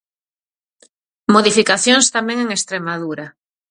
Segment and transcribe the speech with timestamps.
[1.35, 3.25] Modificacións tamén en Estremadura.